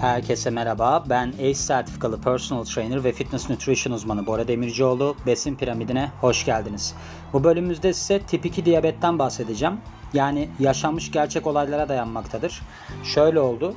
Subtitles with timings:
[0.00, 1.04] Herkese merhaba.
[1.10, 5.16] Ben ACE sertifikalı personal trainer ve fitness nutrition uzmanı Bora Demircioğlu.
[5.26, 6.94] Besin piramidine hoş geldiniz.
[7.32, 9.80] Bu bölümümüzde size tip 2 diyabetten bahsedeceğim.
[10.12, 12.62] Yani yaşanmış gerçek olaylara dayanmaktadır.
[13.04, 13.74] Şöyle oldu.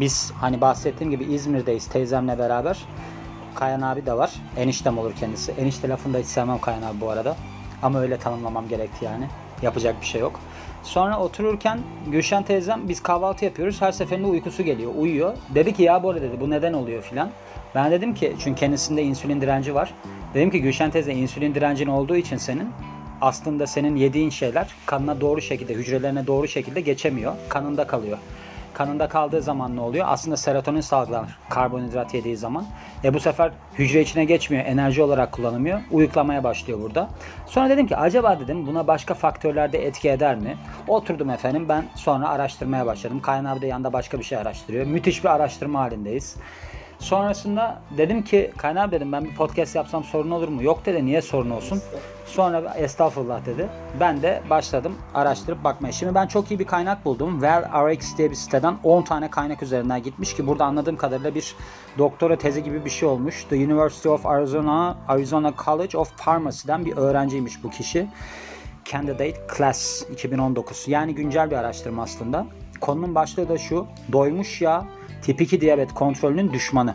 [0.00, 2.78] Biz hani bahsettiğim gibi İzmir'deyiz teyzemle beraber.
[3.54, 4.32] Kayan abi de var.
[4.56, 5.52] Eniştem olur kendisi.
[5.52, 7.36] Enişte lafını da hiç sevmem Kayan abi bu arada.
[7.82, 9.28] Ama öyle tanımlamam gerekti yani.
[9.62, 10.40] Yapacak bir şey yok.
[10.86, 13.82] Sonra otururken Gülşen teyzem biz kahvaltı yapıyoruz.
[13.82, 14.92] Her seferinde uykusu geliyor.
[14.96, 15.36] Uyuyor.
[15.54, 17.30] Dedi ki ya Bora dedi bu neden oluyor filan.
[17.74, 19.94] Ben dedim ki çünkü kendisinde insülin direnci var.
[20.34, 22.68] Dedim ki Gülşen teyze insülin direncin olduğu için senin
[23.20, 27.32] aslında senin yediğin şeyler kanına doğru şekilde, hücrelerine doğru şekilde geçemiyor.
[27.48, 28.18] Kanında kalıyor.
[28.76, 30.06] Kanında kaldığı zaman ne oluyor?
[30.08, 32.64] Aslında serotonin salgılanır karbonhidrat yediği zaman.
[33.04, 35.80] E bu sefer hücre içine geçmiyor, enerji olarak kullanılmıyor.
[35.90, 37.08] Uyuklamaya başlıyor burada.
[37.46, 40.56] Sonra dedim ki acaba dedim buna başka faktörler de etki eder mi?
[40.88, 43.20] Oturdum efendim ben sonra araştırmaya başladım.
[43.20, 44.86] Kayan abi de yanında başka bir şey araştırıyor.
[44.86, 46.36] Müthiş bir araştırma halindeyiz.
[46.98, 50.62] Sonrasında dedim ki Kaynağı dedim ben bir podcast yapsam sorun olur mu?
[50.62, 51.82] Yok dedi niye sorun olsun?
[52.26, 53.68] Sonra estağfurullah dedi.
[54.00, 55.92] Ben de başladım araştırıp bakmaya.
[55.92, 57.32] Şimdi ben çok iyi bir kaynak buldum.
[57.32, 61.54] WellRx diye bir siteden 10 tane kaynak üzerinden gitmiş ki burada anladığım kadarıyla bir
[61.98, 63.44] doktora tezi gibi bir şey olmuş.
[63.44, 68.08] The University of Arizona, Arizona College of Pharmacy'den bir öğrenciymiş bu kişi.
[68.84, 70.88] Candidate Class 2019.
[70.88, 72.46] Yani güncel bir araştırma aslında.
[72.80, 73.86] Konunun başlığı da şu.
[74.12, 74.84] Doymuş yağ
[75.22, 76.94] tip 2 diyabet kontrolünün düşmanı.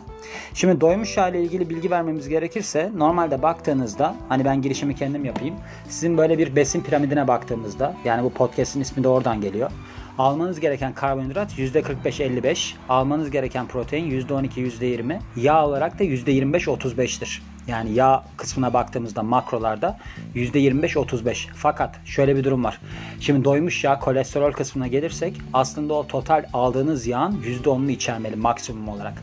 [0.54, 5.54] Şimdi doymuş yağ ile ilgili bilgi vermemiz gerekirse normalde baktığınızda hani ben girişimi kendim yapayım.
[5.88, 9.70] Sizin böyle bir besin piramidine baktığımızda yani bu podcast'in ismi de oradan geliyor.
[10.18, 17.51] Almanız gereken karbonhidrat %45-55, almanız gereken protein %12-%20, yağ olarak da %25-35'tir.
[17.66, 19.98] Yani yağ kısmına baktığımızda makrolarda
[20.34, 21.48] %25-35.
[21.54, 22.80] Fakat şöyle bir durum var.
[23.20, 29.22] Şimdi doymuş yağ kolesterol kısmına gelirsek aslında o total aldığınız yağın %10'unu içermeli maksimum olarak.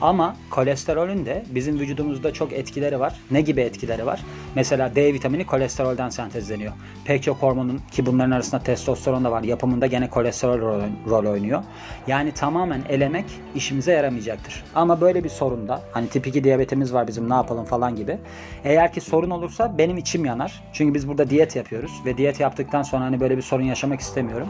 [0.00, 3.20] Ama kolesterolün de bizim vücudumuzda çok etkileri var.
[3.30, 4.20] Ne gibi etkileri var?
[4.54, 6.72] Mesela D vitamini kolesterolden sentezleniyor.
[7.04, 9.42] Pek çok hormonun ki bunların arasında testosteron da var.
[9.42, 10.60] Yapımında gene kolesterol
[11.06, 11.62] rol, oynuyor.
[12.06, 13.24] Yani tamamen elemek
[13.54, 14.64] işimize yaramayacaktır.
[14.74, 18.18] Ama böyle bir sorunda hani tip 2 diyabetimiz var bizim ne yapalım falan gibi.
[18.64, 20.62] Eğer ki sorun olursa benim içim yanar.
[20.72, 24.48] Çünkü biz burada diyet yapıyoruz ve diyet yaptıktan sonra hani böyle bir sorun yaşamak istemiyorum.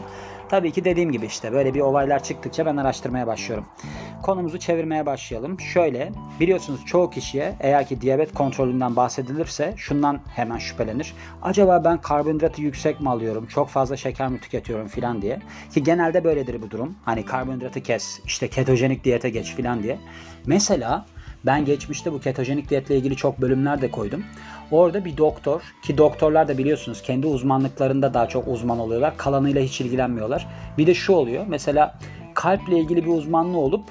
[0.51, 3.65] Tabii ki dediğim gibi işte böyle bir olaylar çıktıkça ben araştırmaya başlıyorum.
[4.23, 5.59] Konumuzu çevirmeye başlayalım.
[5.59, 11.13] Şöyle biliyorsunuz çoğu kişiye eğer ki diyabet kontrolünden bahsedilirse şundan hemen şüphelenir.
[11.41, 13.47] Acaba ben karbonhidratı yüksek mi alıyorum?
[13.47, 15.39] Çok fazla şeker mi tüketiyorum filan diye.
[15.73, 16.95] Ki genelde böyledir bu durum.
[17.05, 19.97] Hani karbonhidratı kes, işte ketojenik diyete geç filan diye.
[20.45, 21.05] Mesela
[21.45, 24.23] ben geçmişte bu ketojenik diyetle ilgili çok bölümler de koydum.
[24.71, 29.17] Orada bir doktor ki doktorlar da biliyorsunuz kendi uzmanlıklarında daha çok uzman oluyorlar.
[29.17, 30.47] Kalanıyla hiç ilgilenmiyorlar.
[30.77, 31.45] Bir de şu oluyor.
[31.47, 31.99] Mesela
[32.33, 33.83] kalple ilgili bir uzmanlığı olup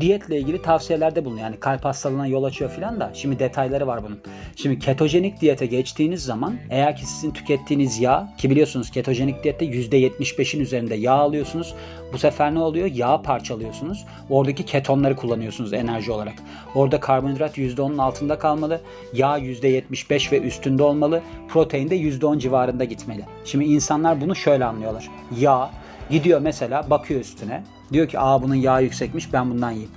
[0.00, 1.46] diyetle ilgili tavsiyelerde bulunuyor.
[1.46, 4.18] Yani kalp hastalığına yol açıyor filan da şimdi detayları var bunun.
[4.56, 10.60] Şimdi ketojenik diyete geçtiğiniz zaman eğer ki sizin tükettiğiniz yağ ki biliyorsunuz ketojenik diyette %75'in
[10.60, 11.74] üzerinde yağ alıyorsunuz.
[12.12, 12.86] Bu sefer ne oluyor?
[12.86, 14.04] Yağ parçalıyorsunuz.
[14.30, 16.34] Oradaki ketonları kullanıyorsunuz enerji olarak.
[16.74, 18.80] Orada karbonhidrat %10'un altında kalmalı.
[19.12, 21.22] Yağ %75 ve üstünde olmalı.
[21.48, 23.24] Protein de %10 civarında gitmeli.
[23.44, 25.10] Şimdi insanlar bunu şöyle anlıyorlar.
[25.38, 25.70] Yağ
[26.10, 27.62] gidiyor mesela bakıyor üstüne.
[27.92, 29.90] Diyor ki aa bunun yağı yüksekmiş ben bundan yiyeyim.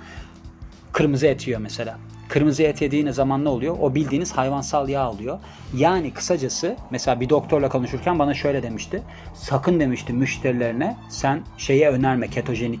[0.92, 1.98] Kırmızı et yiyor mesela.
[2.28, 3.76] Kırmızı et yediğiniz zaman ne oluyor?
[3.80, 5.38] O bildiğiniz hayvansal yağ alıyor.
[5.76, 9.02] Yani kısacası mesela bir doktorla konuşurken bana şöyle demişti.
[9.34, 12.80] Sakın demişti müşterilerine sen şeye önerme ketojenik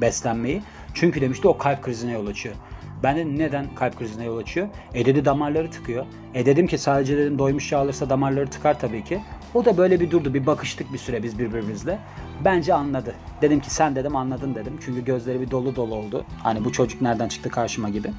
[0.00, 0.62] beslenmeyi.
[0.94, 2.54] Çünkü demişti o kalp krizine yol açıyor.
[3.02, 4.68] Ben de neden kalp krizine yol açıyor?
[4.94, 6.06] E dedi damarları tıkıyor.
[6.34, 9.20] E dedim ki sadece dedim doymuş yağ alırsa damarları tıkar tabii ki.
[9.54, 10.34] O da böyle bir durdu.
[10.34, 11.98] Bir bakıştık bir süre biz birbirimizle.
[12.44, 13.14] Bence anladı.
[13.42, 14.78] Dedim ki sen dedim anladın dedim.
[14.84, 16.24] Çünkü gözleri bir dolu dolu oldu.
[16.42, 18.10] Hani bu çocuk nereden çıktı karşıma gibi.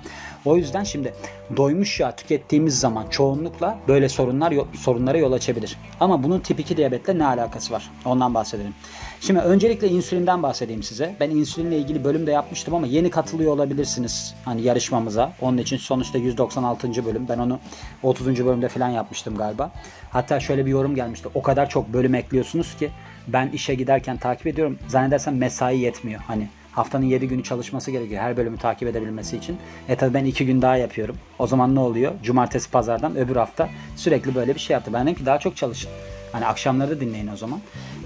[0.46, 1.14] O yüzden şimdi
[1.58, 5.78] doymuş yağ tükettiğimiz zaman çoğunlukla böyle sorunlar sorunlara yol açabilir.
[6.00, 7.92] Ama bunun tip 2 diyabetle ne alakası var?
[8.06, 8.74] Ondan bahsedelim.
[9.22, 11.16] Şimdi öncelikle insülinden bahsedeyim size.
[11.20, 15.34] Ben insülinle ilgili bölüm de yapmıştım ama yeni katılıyor olabilirsiniz hani yarışmamıza.
[15.42, 17.06] Onun için sonuçta 196.
[17.06, 17.26] bölüm.
[17.30, 17.60] Ben onu
[18.04, 18.46] 30.
[18.46, 19.72] bölümde falan yapmıştım galiba.
[20.10, 21.40] Hatta şöyle bir yorum gelmişti.
[21.40, 22.90] O kadar çok bölüm ekliyorsunuz ki
[23.28, 24.80] ben işe giderken takip ediyorum.
[24.88, 26.22] Zannedersem mesai yetmiyor.
[26.28, 29.58] Hani haftanın 7 günü çalışması gerekiyor her bölümü takip edebilmesi için.
[29.90, 31.16] E tabi ben 2 gün daha yapıyorum.
[31.40, 32.14] O zaman ne oluyor?
[32.24, 34.94] Cumartesi pazardan öbür hafta sürekli böyle bir şey yaptı.
[34.94, 35.92] Ben dedim ki daha çok çalışın.
[36.32, 37.60] Hani akşamları da dinleyin o zaman.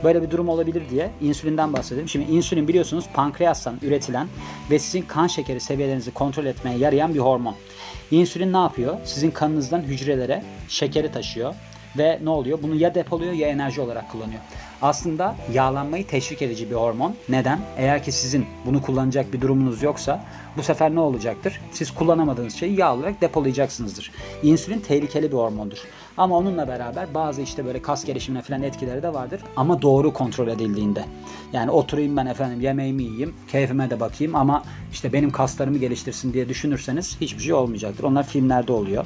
[0.04, 2.09] Böyle bir durum olabilir diye insülinden bahsedelim.
[2.09, 4.27] Şimdi insülin biliyorsunuz pankreastan üretilen
[4.71, 7.56] ve sizin kan şekeri seviyelerinizi kontrol etmeye yarayan bir hormon.
[8.12, 8.98] İnsülin ne yapıyor?
[9.06, 11.56] Sizin kanınızdan hücrelere şekeri taşıyor.
[11.98, 12.60] Ve ne oluyor?
[12.63, 14.42] Bunu ya depoluyor ya enerji olarak kullanıyor.
[14.81, 17.16] Aslında yağlanmayı teşvik edici bir hormon.
[17.30, 17.60] Neden?
[17.78, 20.25] Eğer ki sizin bunu kullanacak bir durumunuz yoksa
[20.57, 21.62] bu sefer ne olacaktır?
[21.72, 24.12] Siz kullanamadığınız şeyi yağ olarak depolayacaksınızdır.
[24.44, 25.78] İnsülin tehlikeli bir hormondur.
[26.18, 29.42] Ama onunla beraber bazı işte böyle kas gelişimine falan etkileri de vardır.
[29.56, 31.04] Ama doğru kontrol edildiğinde.
[31.54, 36.50] Yani oturayım ben efendim yemeğimi yiyeyim, keyfime de bakayım ama işte benim kaslarımı geliştirsin diye
[36.50, 38.04] düşünürseniz hiçbir şey olmayacaktır.
[38.04, 39.06] Onlar filmlerde oluyor.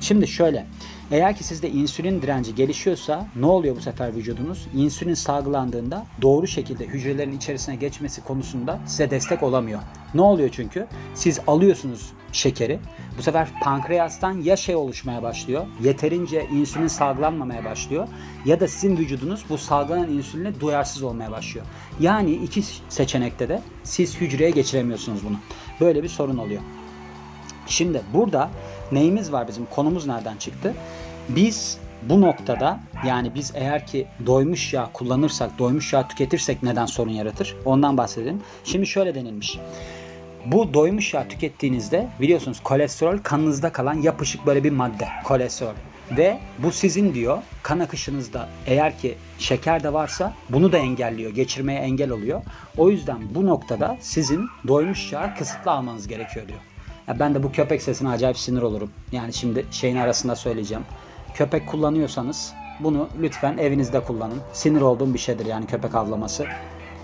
[0.00, 0.66] Şimdi şöyle.
[1.10, 4.66] Eğer ki sizde insülin direnci gelişiyorsa ne oluyor bu sefer vücudunuz?
[4.74, 9.80] İnsülin salgılandığında doğru şekilde hücrelerin içerisine geçmesi konusunda size destek olamıyor.
[10.14, 10.86] Ne oluyor çünkü?
[11.14, 12.78] Siz alıyorsunuz şekeri.
[13.18, 15.66] Bu sefer pankreastan ya şey oluşmaya başlıyor.
[15.82, 18.08] Yeterince insülin salgılanmamaya başlıyor.
[18.44, 21.66] Ya da sizin vücudunuz bu salgılanan insüline duyarsız olmaya başlıyor.
[22.00, 25.36] Yani iki seçenekte de siz hücreye geçiremiyorsunuz bunu.
[25.80, 26.62] Böyle bir sorun oluyor.
[27.66, 28.50] Şimdi burada
[28.92, 29.66] neyimiz var bizim?
[29.66, 30.74] Konumuz nereden çıktı?
[31.28, 37.10] Biz bu noktada yani biz eğer ki doymuş yağ kullanırsak, doymuş yağ tüketirsek neden sorun
[37.10, 37.56] yaratır?
[37.64, 38.42] Ondan bahsedelim.
[38.64, 39.58] Şimdi şöyle denilmiş.
[40.46, 45.08] Bu doymuş yağ tükettiğinizde biliyorsunuz kolesterol kanınızda kalan yapışık böyle bir madde.
[45.24, 45.74] Kolesterol.
[46.16, 51.34] Ve bu sizin diyor kan akışınızda eğer ki şeker de varsa bunu da engelliyor.
[51.34, 52.42] Geçirmeye engel oluyor.
[52.76, 56.60] O yüzden bu noktada sizin doymuş yağ kısıtlı almanız gerekiyor diyor.
[57.08, 58.90] Ya ben de bu köpek sesine acayip sinir olurum.
[59.12, 60.84] Yani şimdi şeyin arasında söyleyeceğim.
[61.34, 64.40] Köpek kullanıyorsanız bunu lütfen evinizde kullanın.
[64.52, 66.46] Sinir olduğum bir şeydir yani köpek avlaması.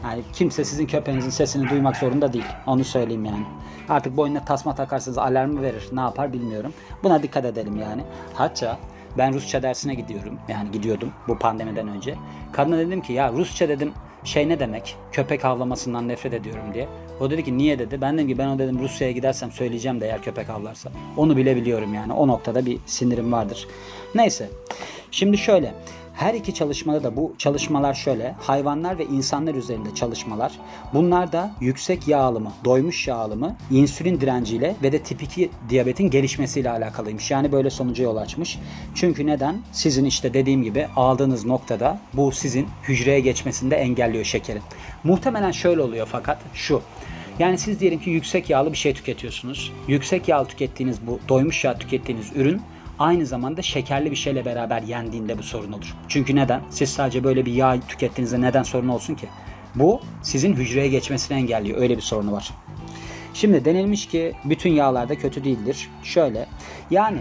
[0.05, 2.45] Yani kimse sizin köpeğinizin sesini duymak zorunda değil.
[2.67, 3.45] Onu söyleyeyim yani.
[3.89, 5.89] Artık boynuna tasma takarsanız alarmı verir.
[5.93, 6.73] Ne yapar bilmiyorum.
[7.03, 8.05] Buna dikkat edelim yani.
[8.35, 8.79] Hatta
[9.19, 10.39] ben Rusça dersine gidiyorum.
[10.49, 12.15] Yani gidiyordum bu pandemiden önce.
[12.53, 13.93] Kadına dedim ki ya Rusça dedim
[14.25, 14.97] şey ne demek?
[15.13, 16.89] Köpek avlamasından nefret ediyorum diye.
[17.21, 18.01] O dedi ki niye dedi.
[18.01, 20.91] Ben dedim ki ben o dedim Rusya'ya gidersem söyleyeceğim de eğer köpek avlarsa.
[21.17, 22.13] Onu bile biliyorum yani.
[22.13, 23.67] O noktada bir sinirim vardır.
[24.15, 24.49] Neyse.
[25.11, 25.75] Şimdi şöyle.
[26.21, 28.35] Her iki çalışmada da bu çalışmalar şöyle.
[28.39, 30.53] Hayvanlar ve insanlar üzerinde çalışmalar.
[30.95, 36.11] Bunlar da yüksek yağ alımı, doymuş yağ alımı, insülin direnciyle ve de tip 2 diyabetin
[36.11, 37.31] gelişmesiyle alakalıymış.
[37.31, 38.59] Yani böyle sonuca yol açmış.
[38.95, 39.61] Çünkü neden?
[39.73, 44.63] Sizin işte dediğim gibi aldığınız noktada bu sizin hücreye geçmesinde engelliyor şekerin.
[45.05, 46.83] Muhtemelen şöyle oluyor fakat şu.
[47.39, 49.73] Yani siz diyelim ki yüksek yağlı bir şey tüketiyorsunuz.
[49.89, 52.63] Yüksek yağ tükettiğiniz bu doymuş yağ tükettiğiniz ürün
[53.01, 55.97] aynı zamanda şekerli bir şeyle beraber yendiğinde bu sorun olur.
[56.09, 56.63] Çünkü neden?
[56.71, 59.29] Siz sadece böyle bir yağ tükettiğinizde neden sorun olsun ki?
[59.75, 61.81] Bu sizin hücreye geçmesini engelliyor.
[61.81, 62.51] Öyle bir sorunu var.
[63.35, 65.89] Şimdi denilmiş ki bütün yağlar da kötü değildir.
[66.03, 66.47] Şöyle
[66.91, 67.19] yani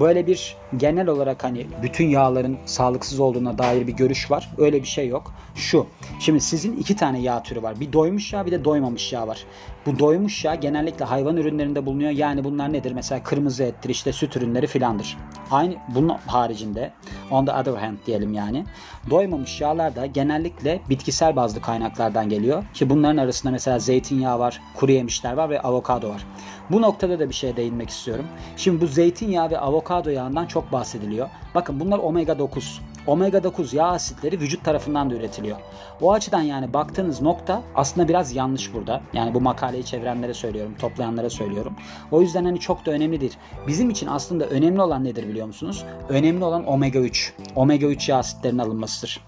[0.00, 4.50] böyle bir genel olarak hani bütün yağların sağlıksız olduğuna dair bir görüş var.
[4.58, 5.34] Öyle bir şey yok.
[5.54, 5.86] Şu.
[6.20, 7.80] Şimdi sizin iki tane yağ türü var.
[7.80, 9.44] Bir doymuş yağ bir de doymamış yağ var.
[9.86, 12.10] Bu doymuş yağ genellikle hayvan ürünlerinde bulunuyor.
[12.10, 12.92] Yani bunlar nedir?
[12.92, 15.18] Mesela kırmızı ettir, işte süt ürünleri filandır.
[15.50, 16.92] Aynı bunun haricinde
[17.30, 18.64] on the other hand diyelim yani.
[19.10, 22.64] Doymamış yağlar da genellikle bitkisel bazlı kaynaklardan geliyor.
[22.74, 26.26] Ki bunların arasında mesela zeytinyağı var, kuru yemişler var ve avokado var.
[26.70, 28.24] Bu noktada da bir şeye değinmek istiyorum.
[28.56, 31.28] Şimdi bu zeytinyağı ve avokado yağından çok bahsediliyor.
[31.54, 32.80] Bakın bunlar omega 9.
[33.06, 35.56] Omega 9 yağ asitleri vücut tarafından da üretiliyor.
[36.00, 39.00] O açıdan yani baktığınız nokta aslında biraz yanlış burada.
[39.12, 41.76] Yani bu makaleyi çevirenlere söylüyorum, toplayanlara söylüyorum.
[42.10, 43.36] O yüzden hani çok da önemli değil.
[43.66, 45.84] Bizim için aslında önemli olan nedir biliyor musunuz?
[46.08, 47.34] Önemli olan omega 3.
[47.56, 49.20] Omega 3 yağ asitlerinin alınmasıdır.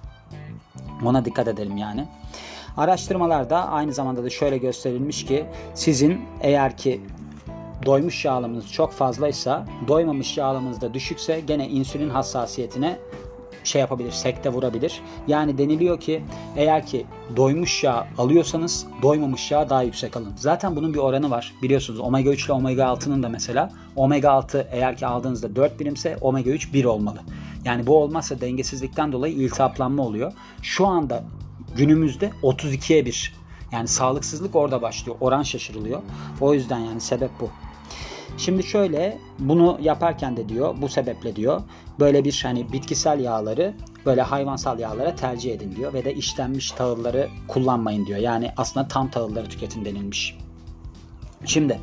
[1.05, 2.07] Ona dikkat edelim yani.
[2.77, 7.01] Araştırmalarda aynı zamanda da şöyle gösterilmiş ki sizin eğer ki
[7.87, 12.99] doymuş yağlamanız çok fazlaysa, doymamış yağlamanız da düşükse gene insülin hassasiyetine
[13.65, 15.01] şey yapabilir, sekte vurabilir.
[15.27, 16.23] Yani deniliyor ki
[16.57, 17.07] eğer ki
[17.37, 20.33] doymuş yağ alıyorsanız doymamış yağ daha yüksek alın.
[20.37, 21.55] Zaten bunun bir oranı var.
[21.63, 26.17] Biliyorsunuz omega 3 ile omega 6'nın da mesela omega 6 eğer ki aldığınızda 4 birimse
[26.21, 27.19] omega 3 1 olmalı.
[27.65, 30.33] Yani bu olmazsa dengesizlikten dolayı iltihaplanma oluyor.
[30.63, 31.25] Şu anda
[31.77, 33.35] günümüzde 32'ye 1.
[33.73, 35.17] Yani sağlıksızlık orada başlıyor.
[35.21, 36.03] Oran şaşırılıyor.
[36.41, 37.51] O yüzden yani sebep bu.
[38.39, 41.63] Şimdi şöyle bunu yaparken de diyor bu sebeple diyor
[42.01, 43.75] böyle bir hani bitkisel yağları
[44.07, 48.19] böyle hayvansal yağlara tercih edin diyor ve de işlenmiş tahılları kullanmayın diyor.
[48.19, 50.37] Yani aslında tam tahılları tüketin denilmiş.
[51.45, 51.81] Şimdi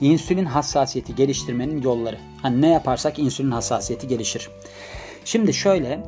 [0.00, 2.18] insülin hassasiyeti geliştirmenin yolları.
[2.42, 4.48] Hani ne yaparsak insülin hassasiyeti gelişir.
[5.24, 6.00] Şimdi şöyle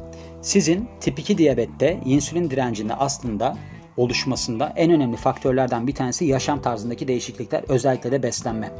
[0.43, 3.57] sizin tip 2 diyabette insülin direncinde aslında
[3.97, 8.73] oluşmasında en önemli faktörlerden bir tanesi yaşam tarzındaki değişiklikler özellikle de beslenme.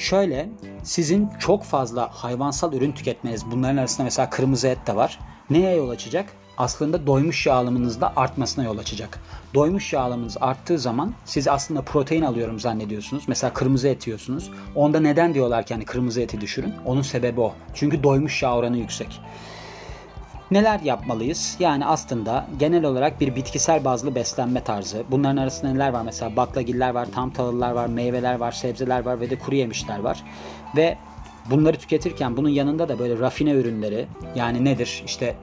[0.00, 0.48] Şöyle
[0.82, 5.18] sizin çok fazla hayvansal ürün tüketmeniz bunların arasında mesela kırmızı et de var.
[5.50, 6.26] Neye yol açacak?
[6.58, 9.20] Aslında doymuş yağ alımınızda artmasına yol açacak.
[9.54, 13.24] Doymuş yağ alımınız arttığı zaman siz aslında protein alıyorum zannediyorsunuz.
[13.28, 14.50] Mesela kırmızı et yiyorsunuz.
[14.74, 16.74] Onda neden diyorlar ki hani kırmızı eti düşürün?
[16.86, 17.54] Onun sebebi o.
[17.74, 19.20] Çünkü doymuş yağ oranı yüksek.
[20.50, 21.56] Neler yapmalıyız?
[21.60, 25.04] Yani aslında genel olarak bir bitkisel bazlı beslenme tarzı.
[25.10, 26.02] Bunların arasında neler var?
[26.02, 30.24] Mesela baklagiller var, tam tahıllar var, meyveler var, sebzeler var ve de kuru yemişler var.
[30.76, 30.98] Ve
[31.50, 35.02] bunları tüketirken bunun yanında da böyle rafine ürünleri yani nedir?
[35.06, 35.36] İşte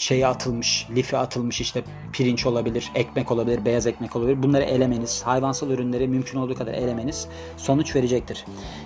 [0.00, 4.42] şeye atılmış, lifi atılmış işte pirinç olabilir, ekmek olabilir, beyaz ekmek olabilir.
[4.42, 8.44] Bunları elemeniz, hayvansal ürünleri mümkün olduğu kadar elemeniz sonuç verecektir.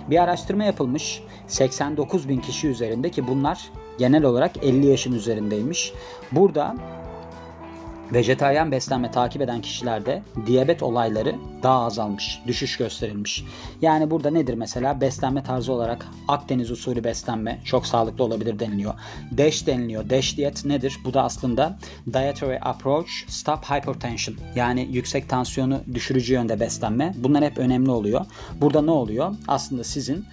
[0.09, 5.93] Bir araştırma yapılmış 89 bin kişi üzerinde ki bunlar genel olarak 50 yaşın üzerindeymiş.
[6.31, 6.75] Burada
[8.13, 13.43] vejetaryen beslenme takip eden kişilerde diyabet olayları daha azalmış, düşüş gösterilmiş.
[13.81, 15.01] Yani burada nedir mesela?
[15.01, 18.93] Beslenme tarzı olarak Akdeniz usulü beslenme çok sağlıklı olabilir deniliyor.
[19.37, 20.09] DASH deniliyor.
[20.09, 20.97] DASH diyet nedir?
[21.05, 21.77] Bu da aslında
[22.13, 24.35] Dietary Approach Stop Hypertension.
[24.55, 27.13] Yani yüksek tansiyonu düşürücü yönde beslenme.
[27.17, 28.25] Bunlar hep önemli oluyor.
[28.61, 29.35] Burada ne oluyor?
[29.47, 30.25] Aslında sizin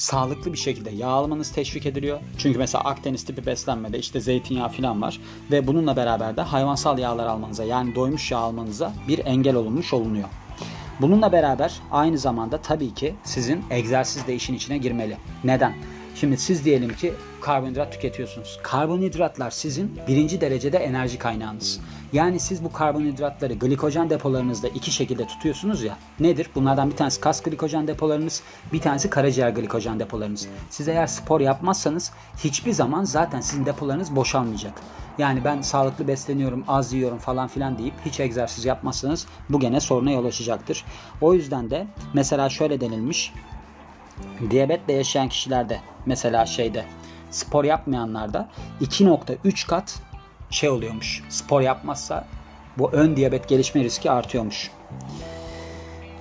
[0.00, 2.20] sağlıklı bir şekilde yağ almanız teşvik ediliyor.
[2.38, 7.26] Çünkü mesela Akdeniz tipi beslenmede işte zeytinyağı falan var ve bununla beraber de hayvansal yağlar
[7.26, 10.28] almanıza yani doymuş yağ almanıza bir engel olunmuş olunuyor.
[11.00, 15.16] Bununla beraber aynı zamanda tabii ki sizin egzersiz de işin içine girmeli.
[15.44, 15.74] Neden?
[16.14, 18.58] Şimdi siz diyelim ki karbonhidrat tüketiyorsunuz.
[18.62, 21.80] Karbonhidratlar sizin birinci derecede enerji kaynağınız.
[22.12, 25.98] Yani siz bu karbonhidratları glikojen depolarınızda iki şekilde tutuyorsunuz ya.
[26.20, 26.50] Nedir?
[26.54, 30.48] Bunlardan bir tanesi kas glikojen depolarınız, bir tanesi karaciğer glikojen depolarınız.
[30.70, 32.12] Siz eğer spor yapmazsanız
[32.44, 34.80] hiçbir zaman zaten sizin depolarınız boşalmayacak.
[35.18, 40.10] Yani ben sağlıklı besleniyorum, az yiyorum falan filan deyip hiç egzersiz yapmazsanız bu gene soruna
[40.10, 40.84] yol açacaktır.
[41.20, 43.32] O yüzden de mesela şöyle denilmiş.
[44.50, 46.84] Diyabetle yaşayan kişilerde mesela şeyde
[47.30, 48.48] spor yapmayanlarda
[48.80, 50.09] 2.3 kat
[50.50, 51.22] şey oluyormuş.
[51.28, 52.26] Spor yapmazsa
[52.78, 54.70] bu ön diyabet gelişme riski artıyormuş.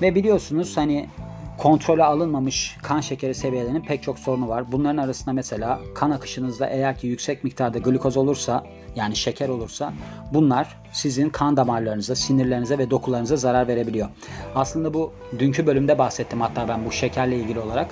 [0.02, 1.10] Ve biliyorsunuz hani
[1.58, 4.72] kontrole alınmamış kan şekeri seviyelerinin pek çok sorunu var.
[4.72, 8.64] Bunların arasında mesela kan akışınızda eğer ki yüksek miktarda glikoz olursa
[8.96, 9.94] yani şeker olursa
[10.34, 14.10] bunlar sizin kan damarlarınıza, sinirlerinize ve dokularınıza zarar verebiliyor.
[14.56, 17.88] Aslında bu dünkü bölümde bahsettim hatta ben bu şekerle ilgili olarak.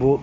[0.00, 0.20] Bu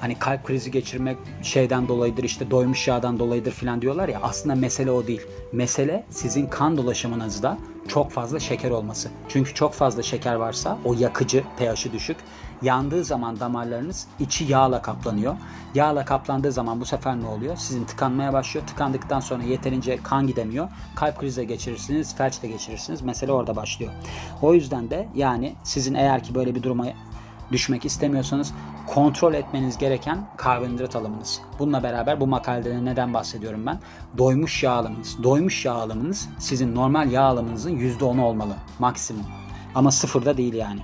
[0.00, 4.90] hani kalp krizi geçirmek şeyden dolayıdır işte doymuş yağdan dolayıdır falan diyorlar ya aslında mesele
[4.90, 5.22] o değil.
[5.52, 9.10] Mesele sizin kan dolaşımınızda çok fazla şeker olması.
[9.28, 12.16] Çünkü çok fazla şeker varsa o yakıcı pH'i düşük.
[12.62, 15.36] Yandığı zaman damarlarınız içi yağla kaplanıyor.
[15.74, 17.56] Yağla kaplandığı zaman bu sefer ne oluyor?
[17.56, 18.66] Sizin tıkanmaya başlıyor.
[18.66, 20.68] Tıkandıktan sonra yeterince kan gidemiyor.
[20.94, 23.02] Kalp krizi geçirirsiniz, felç de geçirirsiniz.
[23.02, 23.92] Mesele orada başlıyor.
[24.42, 26.86] O yüzden de yani sizin eğer ki böyle bir duruma
[27.52, 28.52] düşmek istemiyorsanız
[28.86, 31.40] kontrol etmeniz gereken karbonhidrat alımınız.
[31.58, 33.78] Bununla beraber bu makalede neden bahsediyorum ben?
[34.18, 35.22] Doymuş yağ alımınız.
[35.22, 39.26] Doymuş yağ alımınız sizin normal yağ alımınızın %10'u olmalı maksimum.
[39.74, 40.80] Ama sıfırda değil yani.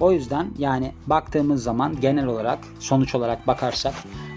[0.00, 3.94] O yüzden yani baktığımız zaman genel olarak sonuç olarak bakarsak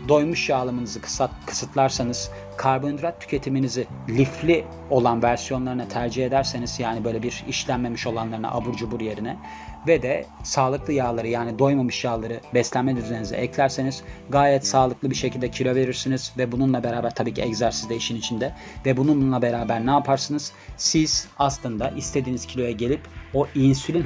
[0.08, 1.02] doymuş yağ alımınızı
[1.46, 9.02] kısıtlarsanız karbonhidrat tüketiminizi lifli olan versiyonlarına tercih ederseniz yani böyle bir işlenmemiş olanlarına abur cubur
[9.02, 9.38] yerine
[9.88, 15.76] ve de sağlıklı yağları yani doymamış yağları beslenme düzeninize eklerseniz gayet sağlıklı bir şekilde kilo
[15.76, 18.54] verirsiniz ve bununla beraber tabii ki egzersiz de işin içinde
[18.86, 20.52] ve bununla beraber ne yaparsınız?
[20.78, 23.02] Siz aslında istediğiniz kiloya gelip
[23.34, 24.06] o insülin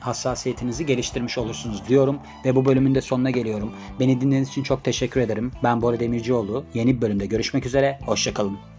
[0.00, 3.72] hassasiyetinizi geliştirmiş olursunuz diyorum ve bu bölümün de sonuna geliyorum.
[4.00, 5.52] Beni dinlediğiniz için çok teşekkür ederim.
[5.62, 6.64] Ben Bora Demircioğlu.
[6.74, 7.98] Yeni bir bölümde görüşmek üzere.
[8.06, 8.73] Hoşçakalın.